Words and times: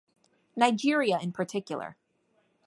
Nigeria 0.55 1.15
in 1.21 1.31
particular. 1.31 1.95